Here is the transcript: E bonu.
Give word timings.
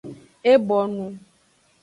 E 0.51 0.53
bonu. 0.69 1.05